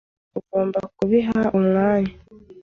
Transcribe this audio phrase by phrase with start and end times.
[0.39, 2.13] ugomba kubiha umwanya.